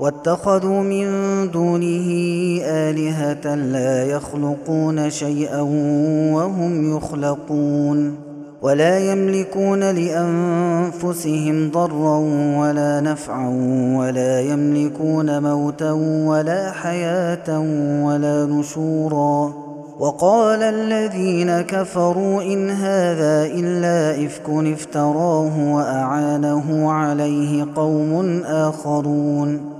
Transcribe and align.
واتخذوا 0.00 0.82
من 0.82 1.06
دونه 1.50 2.08
آلهة 2.64 3.54
لا 3.54 4.04
يخلقون 4.04 5.10
شيئا 5.10 5.60
وهم 6.32 6.96
يخلقون 6.96 8.16
ولا 8.62 9.12
يملكون 9.12 9.80
لأنفسهم 9.90 11.70
ضرا 11.70 12.18
ولا 12.58 13.00
نفعا 13.00 13.48
ولا 13.98 14.40
يملكون 14.40 15.42
موتا 15.42 15.92
ولا 16.26 16.72
حياة 16.72 17.60
ولا 18.04 18.46
نشورا 18.46 19.54
وقال 19.98 20.62
الذين 20.62 21.60
كفروا 21.60 22.42
إن 22.42 22.70
هذا 22.70 23.46
إلا 23.46 24.26
إفك 24.26 24.48
افتراه 24.48 25.74
وأعانه 25.74 26.92
عليه 26.92 27.66
قوم 27.76 28.42
آخرون 28.44 29.79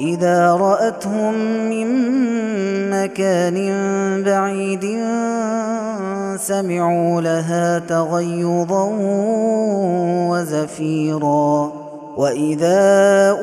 إذا 0.00 0.52
رأتهم 0.52 1.34
من 1.70 1.88
مكان 2.90 3.56
بعيد 4.22 4.84
سمعوا 6.36 7.20
لها 7.20 7.78
تغيظا 7.78 8.88
وزفيرا. 10.30 11.72
وإذا 12.16 12.80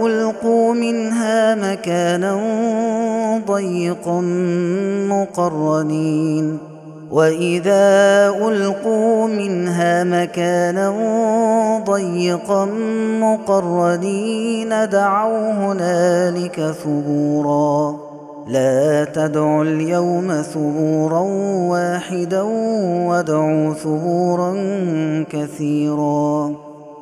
ألقوا 0.01 0.73
منها 0.73 1.55
مكانا 1.55 2.39
ضيقا 3.47 4.21
مقرنين. 5.09 6.57
وإذا 7.11 8.29
ألقوا 8.29 9.08
منها 9.27 10.03
مكانا 10.03 10.89
ضيقا 11.85 12.65
مقرنين 13.21 14.69
دعوا 14.89 15.51
هنالك 15.51 16.75
ثبورا. 16.83 17.95
لا 18.47 19.03
تدعوا 19.03 19.63
اليوم 19.63 20.41
ثبورا 20.41 21.19
واحدا 21.69 22.41
وادعوا 23.07 23.73
ثبورا 23.73 24.53
كثيرا. 25.29 26.53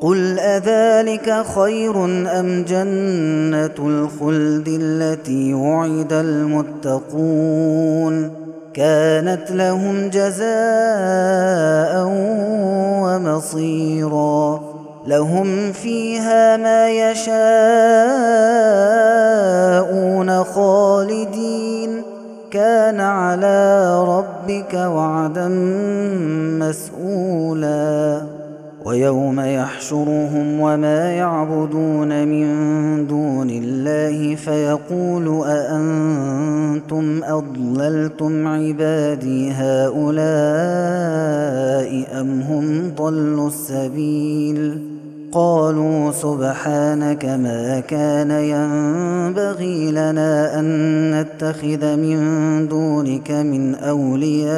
قل 0.01 0.39
أذلك 0.39 1.45
خير 1.55 2.05
أم 2.39 2.65
جنة 2.67 3.75
الخلد 3.79 4.67
التي 4.81 5.53
وعد 5.53 6.13
المتقون؟ 6.13 7.67
كانت 8.73 9.51
لهم 9.51 10.09
جزاء 10.09 11.46
ومصيرا 13.37 14.61
لهم 15.07 15.71
فيها 15.71 16.57
ما 16.57 16.89
يشاءون 16.89 17.33
خالدين 20.43 22.01
كان 22.51 22.99
على 22.99 23.95
ربك 24.07 24.73
وعدا 24.73 25.47
مسئولا 26.59 28.21
ويوم 28.85 29.39
يحشرهم 29.39 30.59
وما 30.59 31.11
يعبدون 31.11 32.27
من 32.27 32.47
دون 33.07 33.49
الله 33.49 34.35
فيقول 34.35 35.27
أأنتم 36.77 37.23
أضللتم 37.23 38.47
عبادي 38.47 39.51
هؤلاء 39.51 40.21
أم 42.21 42.41
هم 42.41 42.93
ضلوا 42.97 43.47
السبيل؟ 43.47 44.81
قالوا 45.31 46.11
سبحانك 46.11 47.25
ما 47.25 47.79
كان 47.79 48.31
ينبغي 48.31 49.91
لنا 49.91 50.59
أن 50.59 51.21
نتخذ 51.21 51.95
من 51.95 52.67
دونك 52.67 53.31
من 53.31 53.75
أولياء. 53.75 54.57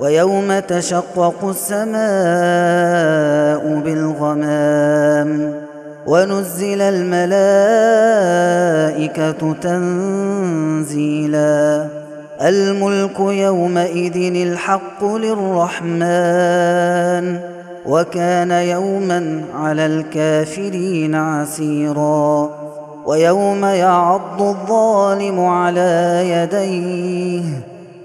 ويوم 0.00 0.58
تشقق 0.58 1.44
السماء 1.44 2.02
بالغمام 3.84 5.54
ونزل 6.06 6.82
الملائكة 6.82 7.92
تنزيلا. 9.62 11.12
الملك 12.42 13.20
يومئذ 13.20 14.16
الحق 14.48 15.04
للرحمن 15.04 16.36
وكان 17.86 18.50
يوما 18.50 19.40
على 19.54 19.86
الكافرين 19.86 21.14
عسيرا. 21.14 22.50
ويوم 23.06 23.64
يعض 23.64 24.42
الظالم 24.42 25.40
على 25.40 26.22
يديه 26.28 27.71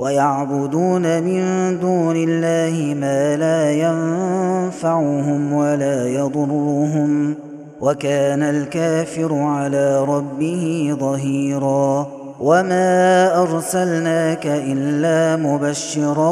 ويعبدون 0.00 1.22
من 1.22 1.40
دون 1.80 2.16
الله 2.16 2.94
ما 2.94 3.36
لا 3.36 3.70
ينفعهم 3.72 5.52
ولا 5.52 6.08
يضرهم 6.08 7.34
وكان 7.80 8.42
الكافر 8.42 9.34
على 9.34 10.04
ربه 10.04 10.96
ظهيرا 11.00 12.06
وما 12.40 13.42
أرسلناك 13.42 14.46
إلا 14.46 15.36
مبشرا 15.36 16.30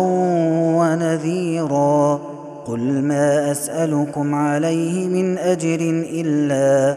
ونذيرا 0.79 2.21
قل 2.67 2.81
ما 2.81 3.51
أسألكم 3.51 4.35
عليه 4.35 5.09
من 5.09 5.39
أجر 5.39 6.05
إلا 6.13 6.97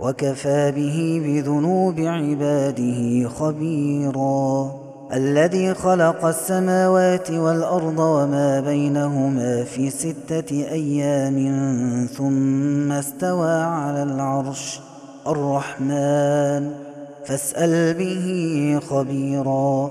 وكفى 0.00 0.72
به 0.76 1.22
بذنوب 1.24 2.00
عباده 2.00 3.28
خبيرا. 3.28 4.72
الذي 5.12 5.74
خلق 5.74 6.24
السماوات 6.24 7.30
والأرض 7.30 7.98
وما 7.98 8.60
بينهما 8.60 9.64
في 9.64 9.90
ستة 9.90 10.52
أيام 10.52 11.36
ثم 12.16 12.92
استوى 12.92 13.52
على 13.52 14.02
العرش 14.02 14.80
الرحمن. 15.26 16.70
فاسأل 17.26 17.94
به 17.94 18.78
خبيرا. 18.90 19.90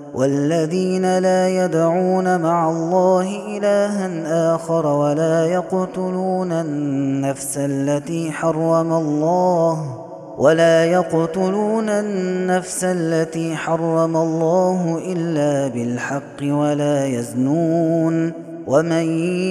والذين 0.13 1.17
لا 1.17 1.47
يدعون 1.47 2.41
مع 2.41 2.69
الله 2.69 3.57
إلها 3.57 4.55
آخر 4.55 4.85
ولا 4.85 5.45
يقتلون 5.45 6.51
النفس 6.51 7.57
التي 7.57 8.31
حرم 8.31 8.93
الله 8.93 9.97
ولا 10.37 10.85
يقتلون 10.85 11.89
النفس 11.89 12.83
التي 12.83 13.55
حرم 13.55 14.17
الله 14.17 15.01
إلا 15.05 15.67
بالحق 15.67 16.43
ولا 16.43 17.05
يزنون 17.05 18.33
ومن 18.67 19.03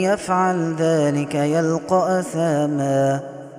يفعل 0.02 0.75
ذلك 0.79 1.35
يلقى 1.35 2.21
أثاما 2.21 3.21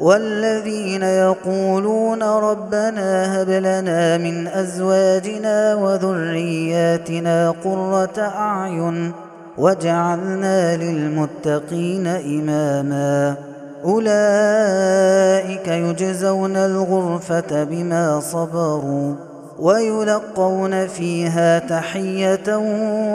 والذين 0.00 1.02
يقولون 1.02 2.22
ربنا 2.22 3.42
هب 3.42 3.50
لنا 3.50 4.18
من 4.18 4.48
أزواجنا 4.48 5.74
وذرياتنا 5.74 7.54
قرة 7.64 8.18
أعين 8.18 9.12
وجعلنا 9.58 10.76
للمتقين 10.76 12.06
إماما. 12.06 13.36
أولئك 13.84 15.68
يجزون 15.68 16.56
الغرفة 16.56 17.64
بما 17.64 18.20
صبروا 18.20 19.14
ويلقون 19.58 20.86
فيها 20.86 21.58
تحية 21.58 22.56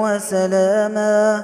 وسلاما. 0.01 1.43